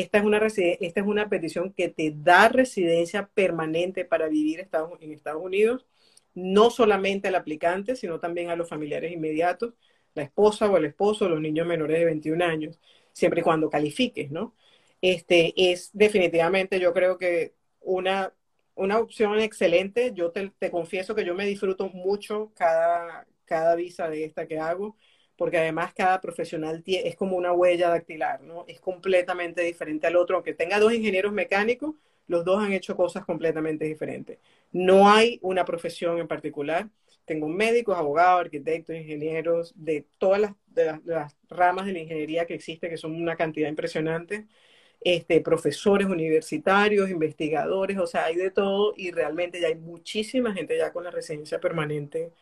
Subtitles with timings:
[0.00, 4.60] esta es una, esta es una petición que te da residencia permanente para vivir
[5.00, 5.86] en Estados Unidos,
[6.34, 9.74] no solamente al aplicante, sino también a los familiares inmediatos,
[10.14, 12.80] la esposa o el esposo, los niños menores de 21 años,
[13.12, 14.54] siempre y cuando califiques, ¿no?
[15.00, 18.32] Este es definitivamente, yo creo que una,
[18.74, 20.12] una opción excelente.
[20.14, 24.58] Yo te, te confieso que yo me disfruto mucho cada, cada visa de esta que
[24.58, 24.96] hago
[25.36, 28.64] porque además cada profesional es como una huella dactilar, ¿no?
[28.66, 31.94] Es completamente diferente al otro, aunque tenga dos ingenieros mecánicos,
[32.28, 34.38] los dos han hecho cosas completamente diferentes.
[34.72, 36.88] No hay una profesión en particular.
[37.24, 40.54] Tengo médicos, abogados, arquitectos, ingenieros, de todas las,
[41.04, 44.46] las, ramas de la ingeniería que existe, que son una cantidad impresionante,
[45.00, 50.76] este, profesores universitarios, investigadores, o sea, hay de todo y realmente ya hay muchísima gente
[50.76, 52.32] ya con la residencia permanente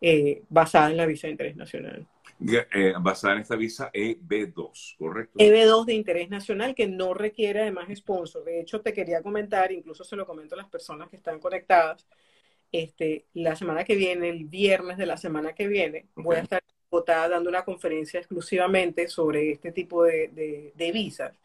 [0.00, 2.06] eh, basada en la visa de interés nacional.
[2.42, 5.38] Eh, basada en esta visa EB2, ¿correcto?
[5.38, 8.44] EB2 de interés nacional que no requiere además sponsor.
[8.44, 12.06] De hecho, te quería comentar, incluso se lo comento a las personas que están conectadas,
[12.72, 16.62] este, la semana que viene, el viernes de la semana que viene, voy a estar
[16.90, 21.38] Bogotá dando una conferencia exclusivamente sobre este tipo de, de, visas.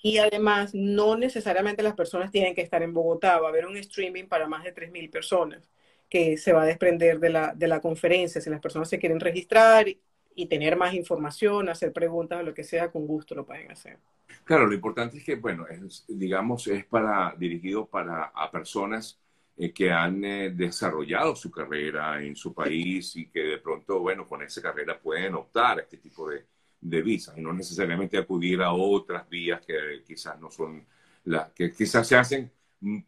[0.00, 3.76] Y además, no necesariamente las personas tienen que estar en Bogotá, va a haber un
[3.78, 5.68] streaming para más de 3.000 personas
[6.08, 8.40] que se va a desprender de la, de la conferencia.
[8.40, 12.62] Si las personas se quieren registrar y, tener más información, hacer preguntas o lo que
[12.62, 13.98] sea, con gusto lo pueden hacer.
[14.44, 19.18] Claro, lo importante es que, bueno, es, digamos, es para, dirigido para a personas
[19.56, 24.28] eh, que han eh, desarrollado su carrera en su país y que de pronto, bueno,
[24.28, 26.44] con esa carrera pueden optar a este tipo de,
[26.80, 30.84] de visas y no necesariamente acudir a otras vías que quizás no son
[31.24, 32.50] las que quizás se hacen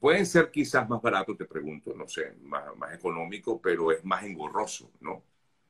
[0.01, 4.25] pueden ser quizás más baratos, te pregunto, no sé, más, más económico, pero es más
[4.25, 5.23] engorroso, ¿no?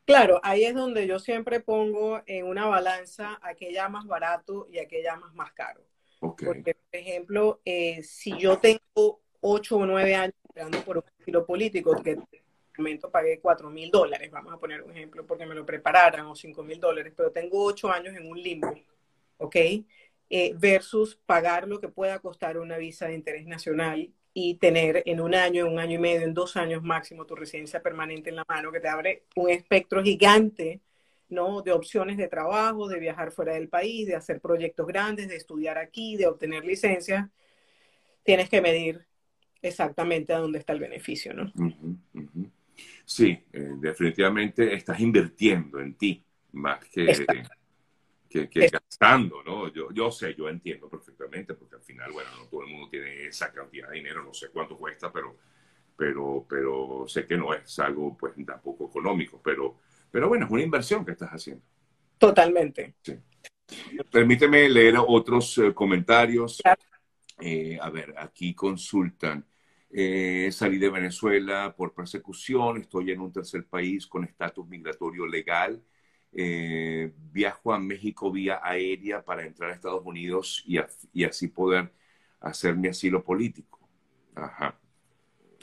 [0.04, 5.16] Claro, ahí es donde yo siempre pongo en una balanza aquella más barato y aquella
[5.16, 5.82] más más caro.
[6.20, 11.44] Porque, por ejemplo, eh, si yo tengo ocho o nueve años esperando por un estilo
[11.44, 12.42] político, que en este
[12.78, 16.34] momento pagué cuatro mil dólares, vamos a poner un ejemplo, porque me lo prepararan, o
[16.34, 18.75] cinco mil dólares, pero tengo ocho años en un limbo,
[19.36, 19.56] ¿ok?
[20.31, 25.21] Eh, versus pagar lo que pueda costar una visa de interés nacional y tener en
[25.21, 28.37] un año, en un año y medio, en dos años máximo tu residencia permanente en
[28.37, 30.83] la mano, que te abre un espectro gigante
[31.31, 31.62] ¿no?
[31.62, 35.78] de opciones de trabajo, de viajar fuera del país, de hacer proyectos grandes, de estudiar
[35.78, 37.31] aquí, de obtener licencia.
[38.22, 39.06] Tienes que medir
[39.62, 41.50] exactamente a dónde está el beneficio, ¿no?
[43.05, 46.22] Sí, eh, definitivamente estás invirtiendo en ti
[46.53, 47.10] más que
[48.28, 49.72] que, gastando, ¿no?
[49.72, 53.27] Yo, yo sé, yo entiendo perfectamente, porque al final, bueno, no todo el mundo tiene
[53.27, 55.37] esa cantidad de dinero, no sé cuánto cuesta, pero,
[55.97, 59.78] pero, pero sé que no es algo, pues, tampoco económico, pero,
[60.11, 61.65] pero bueno, es una inversión que estás haciendo.
[62.19, 62.97] Totalmente.
[63.03, 63.19] Sí.
[64.11, 66.60] Permíteme leer otros eh, comentarios.
[67.41, 69.45] Eh, a ver, aquí consultan.
[69.91, 75.83] Eh, salí de Venezuela por persecución, estoy en un tercer país con estatus migratorio legal
[76.33, 81.93] eh, viajo a México vía aérea para entrar a Estados Unidos y, así poder
[82.41, 83.78] hacer mi asilo político.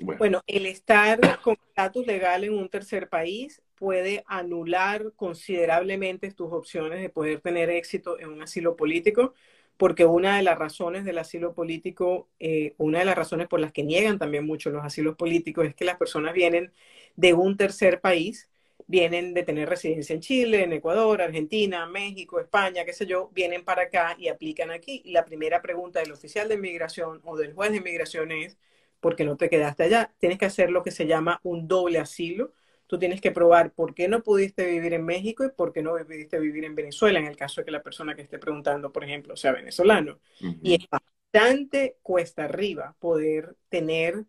[0.01, 0.41] Bueno.
[0.45, 7.09] el estar con estatus legal en un tercer país puede anular considerablemente tus opciones de
[7.09, 9.33] poder tener éxito en un asilo político,
[9.77, 13.71] porque una de las razones del asilo político, eh, una de las razones por las
[13.71, 16.71] que niegan también mucho los asilos políticos es que las personas vienen
[17.15, 18.49] de un tercer país
[18.87, 23.63] vienen de tener residencia en Chile, en Ecuador, Argentina, México, España, qué sé yo, vienen
[23.65, 25.01] para acá y aplican aquí.
[25.05, 28.57] Y la primera pregunta del oficial de inmigración o del juez de inmigración es,
[28.99, 30.13] ¿por qué no te quedaste allá?
[30.19, 32.53] Tienes que hacer lo que se llama un doble asilo.
[32.87, 35.95] Tú tienes que probar por qué no pudiste vivir en México y por qué no
[35.95, 39.03] pudiste vivir en Venezuela, en el caso de que la persona que esté preguntando, por
[39.03, 40.19] ejemplo, sea venezolano.
[40.39, 44.25] Y es bastante cuesta arriba poder tener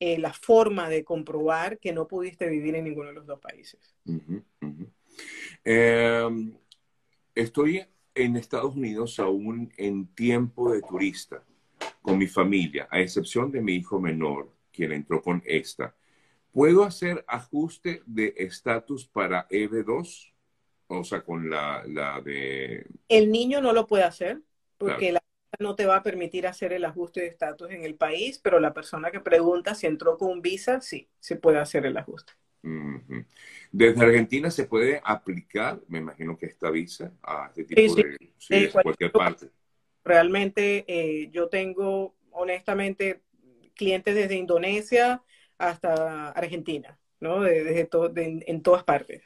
[0.00, 3.94] eh, la forma de comprobar que no pudiste vivir en ninguno de los dos países.
[5.64, 6.54] Em,
[7.34, 11.42] estoy en Estados Unidos aún en tiempo de turista
[12.02, 15.94] con mi familia, a excepción de mi hijo menor, quien entró con esta.
[16.52, 20.32] ¿Puedo hacer ajuste de estatus para EB2?
[20.86, 21.84] O sea, con la,
[22.24, 22.86] de...
[23.08, 24.40] El niño no lo puede hacer
[24.78, 25.22] porque la
[25.58, 28.74] no te va a permitir hacer el ajuste de estatus en el país, pero la
[28.74, 32.32] persona que pregunta si entró con un visa, sí, se puede hacer el ajuste.
[33.70, 38.68] Desde Argentina se puede aplicar, me imagino que esta visa a este tipo de sí,
[38.68, 39.50] cualquier, parte.
[40.04, 43.22] Realmente eh, yo tengo, honestamente,
[43.74, 45.22] clientes desde Indonesia
[45.56, 47.40] hasta Argentina, ¿no?
[47.40, 49.22] Desde en todas partes.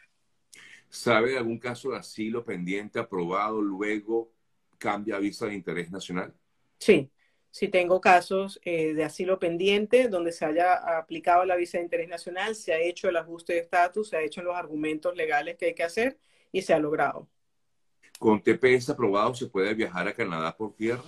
[0.88, 4.30] ¿Sabe de algún caso de asilo pendiente aprobado luego
[4.82, 6.34] cambia a visa de interés nacional?
[6.79, 7.11] Sí,
[7.50, 12.08] si tengo casos eh, de asilo pendiente donde se haya aplicado la visa de interés
[12.08, 15.67] nacional, se ha hecho el ajuste de estatus, se ha hecho los argumentos legales que
[15.67, 16.19] hay que hacer
[16.50, 17.29] y se ha logrado.
[18.19, 21.05] ¿Con TPS aprobado se puede viajar a Canadá por tierra?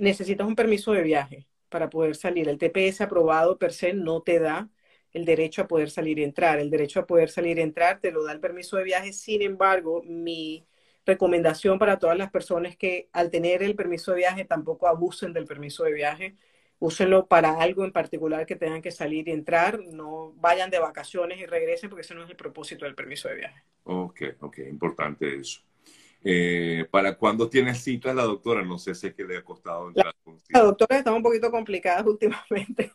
[0.00, 2.48] Necesitas un permiso de viaje para poder salir.
[2.48, 4.68] El TPS aprobado per se no te da
[5.12, 6.58] el derecho a poder salir y entrar.
[6.58, 9.12] El derecho a poder salir y entrar te lo da el permiso de viaje.
[9.12, 10.66] Sin embargo, mi
[11.04, 15.46] recomendación para todas las personas que al tener el permiso de viaje tampoco abusen del
[15.46, 16.36] permiso de viaje.
[16.78, 19.80] Úsenlo para algo en particular que tengan que salir y entrar.
[19.80, 23.36] No vayan de vacaciones y regresen porque ese no es el propósito del permiso de
[23.36, 23.62] viaje.
[23.84, 25.60] Ok, ok, importante eso.
[26.24, 28.64] Eh, ¿Para cuándo tiene cita la doctora?
[28.64, 30.14] No sé si es que le ha costado entrar.
[30.24, 32.92] La, la doctora está un poquito complicada últimamente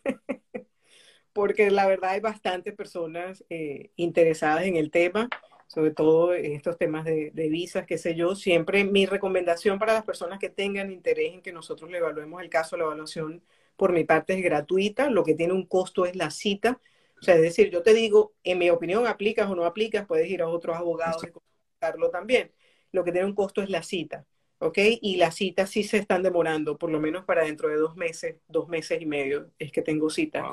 [1.38, 5.28] porque la verdad hay bastantes personas eh, interesadas en el tema
[5.68, 8.34] sobre todo en estos temas de, visas, qué sé yo.
[8.34, 12.48] Siempre mi recomendación para las personas que tengan interés en que nosotros le evaluemos el
[12.48, 13.42] caso, la evaluación
[13.76, 16.80] por mi parte es gratuita, lo que tiene un costo es la cita.
[17.20, 20.28] O sea, es decir, yo te digo, en mi opinión, aplicas o no aplicas, puedes
[20.28, 22.50] ir a otros abogados y consultarlo también.
[22.90, 24.24] Lo que tiene un costo es la cita,
[24.60, 24.78] ¿ok?
[25.02, 28.36] Y las citas sí se están demorando, por lo menos para dentro de dos meses,
[28.48, 30.52] dos meses y medio es que tengo cita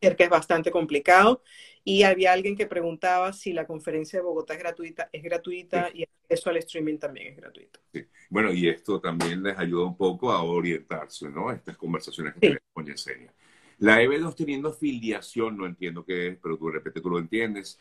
[0.00, 1.42] que es bastante complicado.
[1.84, 5.08] Y había alguien que preguntaba si la conferencia de Bogotá es gratuita.
[5.12, 7.80] Es gratuita y eso al streaming también es gratuito.
[8.28, 11.52] Bueno, y esto también les ayuda un poco a orientarse, ¿no?
[11.52, 13.32] Estas conversaciones que tenemos con Yesenia.
[13.78, 17.78] La EB2 teniendo afiliación, no entiendo qué es, pero tú repete, tú lo entiendes,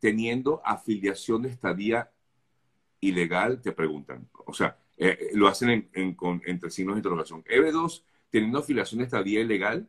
[0.00, 2.10] teniendo afiliación de estadía
[3.00, 4.28] ilegal, te preguntan.
[4.44, 7.44] O sea, eh, lo hacen en, con, entre signos de interrogación.
[7.44, 9.88] EB2 teniendo afiliación de estadía ilegal,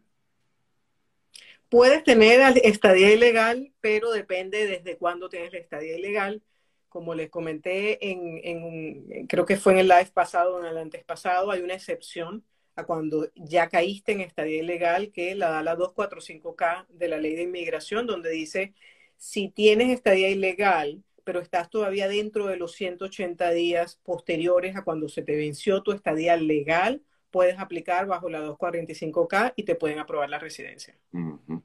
[1.72, 6.44] Puedes tener estadía ilegal, pero depende desde cuándo tienes la estadía ilegal.
[6.90, 11.06] Como les comenté, en, creo que fue en el live pasado o en el antes
[11.06, 12.44] pasado, hay una excepción
[12.76, 17.36] a cuando ya caíste en estadía ilegal, que la da la 245K de la ley
[17.36, 18.74] de inmigración, donde dice,
[19.16, 25.08] si tienes estadía ilegal, pero estás todavía dentro de los 180 días posteriores a cuando
[25.08, 27.02] se te venció tu estadía legal,
[27.32, 30.96] puedes aplicar bajo la 245K y te pueden aprobar la residencia.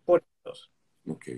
[0.04, 0.70] Por dos.
[1.08, 1.28] Ok.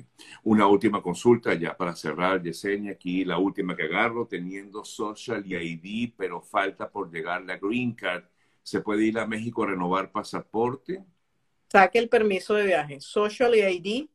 [0.45, 5.57] Una última consulta ya para cerrar, Yesenia, aquí la última que agarro, teniendo social y
[5.57, 8.25] ID, pero falta por llegar la green card,
[8.63, 11.05] ¿se puede ir a México a renovar pasaporte?
[11.71, 13.01] Saque el permiso de viaje.
[13.01, 14.09] Social y ID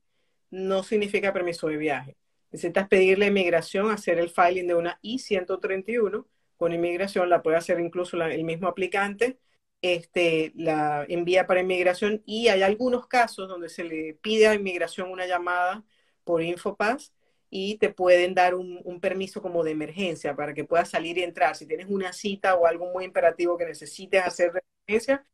[0.50, 2.18] no significa permiso de viaje.
[2.52, 6.26] Necesitas pedirle a inmigración, hacer el filing de una I-131
[6.58, 9.38] con inmigración, la puede hacer incluso el mismo aplicante
[9.84, 15.12] este, la envía para inmigración y hay algunos casos donde se le pide a inmigración
[15.12, 15.84] una llamada
[16.24, 17.14] por Infopass
[17.50, 21.58] y te pueden dar un, permiso como de emergencia para que puedas salir y entrar.
[21.58, 25.26] Si tienes una cita o algo muy imperativo que necesites hacer de emergencia,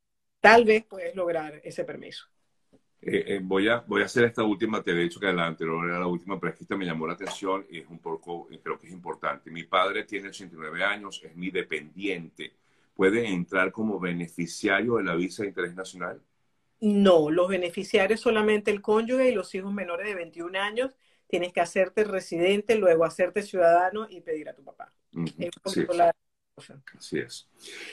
[0.42, 2.26] tal vez puedes lograr ese permiso.
[3.04, 5.88] Eh, eh, voy, a, voy a hacer esta última, te he dicho que la anterior
[5.88, 8.88] era la última, pero esta me llamó la atención y es un poco, creo que
[8.88, 9.52] es importante.
[9.52, 12.54] Mi padre tiene 89 años, es mi dependiente
[13.00, 16.22] puede entrar como beneficiario de la visa de interés nacional?
[16.82, 20.98] No, los beneficiarios solamente el cónyuge y los hijos menores de 21 años.
[21.26, 24.92] Tienes que hacerte residente, luego hacerte ciudadano y pedir a tu papá.
[26.98, 27.48] Así, es.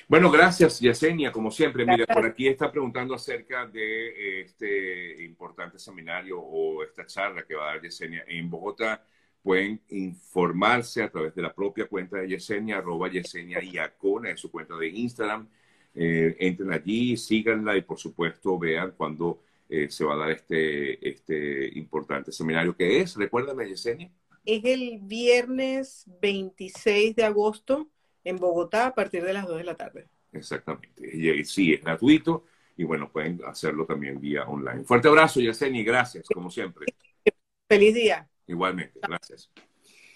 [0.09, 1.87] Bueno, gracias, Yesenia, como siempre.
[1.87, 7.71] Mira, por aquí está preguntando acerca de este importante seminario o esta charla que va
[7.71, 9.07] a dar Yesenia en Bogotá
[9.47, 14.51] pueden informarse a través de la propia cuenta de Yesenia, arroba Yesenia Iacona, en su
[14.51, 15.47] cuenta de Instagram.
[15.95, 21.09] Eh, entren allí, síganla y por supuesto vean cuando eh, se va a dar este,
[21.09, 22.77] este importante seminario.
[22.77, 23.15] ¿Qué es?
[23.15, 24.11] Recuérdame, Yesenia.
[24.45, 27.89] Es el viernes 26 de agosto
[28.25, 30.09] en Bogotá a partir de las 2 de la tarde.
[30.33, 30.91] Exactamente.
[31.17, 34.83] Y, sí, es gratuito y bueno, pueden hacerlo también vía online.
[34.83, 36.87] Fuerte abrazo, Yesenia, y gracias, como siempre.
[37.69, 38.29] Feliz día.
[38.47, 39.51] Igualmente, gracias.